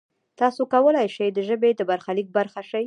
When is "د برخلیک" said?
1.75-2.27